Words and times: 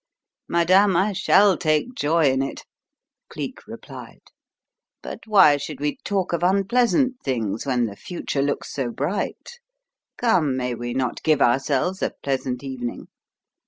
"Madame, 0.49 0.97
I 0.97 1.13
shall 1.13 1.55
take 1.57 1.93
joy 1.93 2.31
in 2.31 2.41
it," 2.41 2.65
Cleek 3.29 3.67
replied. 3.67 4.21
"But 5.03 5.19
why 5.27 5.57
should 5.57 5.79
we 5.79 5.97
talk 6.03 6.33
of 6.33 6.41
unpleasant 6.41 7.17
things 7.23 7.67
when 7.67 7.85
the 7.85 7.95
future 7.95 8.41
looks 8.41 8.73
so 8.73 8.89
bright? 8.89 9.59
Come, 10.17 10.57
may 10.57 10.73
we 10.73 10.95
not 10.95 11.21
give 11.21 11.39
ourselves 11.39 12.01
a 12.01 12.13
pleasant 12.23 12.63
evening? 12.63 13.09